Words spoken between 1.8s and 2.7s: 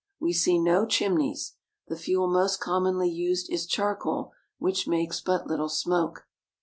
The fuel most